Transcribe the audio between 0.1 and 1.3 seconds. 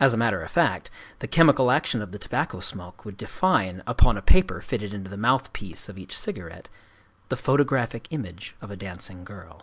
a matter of fact, the